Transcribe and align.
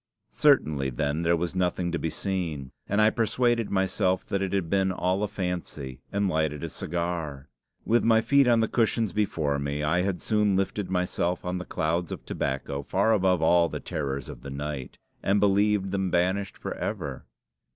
Certainly 0.33 0.89
then 0.89 1.21
there 1.21 1.37
was 1.37 1.53
nothing 1.53 1.91
to 1.91 1.99
be 1.99 2.09
seen, 2.09 2.71
and 2.89 2.99
I 2.99 3.11
persuaded 3.11 3.69
myself 3.69 4.25
that 4.29 4.41
it 4.41 4.51
had 4.51 4.67
been 4.67 4.91
all 4.91 5.21
a 5.21 5.27
fancy, 5.27 6.01
and 6.11 6.27
lighted 6.27 6.63
a 6.63 6.69
cigar. 6.71 7.49
With 7.85 8.03
my 8.03 8.19
feet 8.19 8.47
on 8.47 8.61
the 8.61 8.67
cushions 8.67 9.13
before 9.13 9.59
me, 9.59 9.83
I 9.83 10.01
had 10.01 10.19
soon 10.19 10.55
lifted 10.55 10.89
myself 10.89 11.45
on 11.45 11.59
the 11.59 11.65
clouds 11.65 12.11
of 12.11 12.25
tobacco 12.25 12.81
far 12.81 13.13
above 13.13 13.43
all 13.43 13.69
the 13.69 13.79
terrors 13.79 14.27
of 14.27 14.41
the 14.41 14.49
night, 14.49 14.97
and 15.21 15.39
believed 15.39 15.91
them 15.91 16.09
banished 16.09 16.57
for 16.57 16.73
ever. 16.77 17.27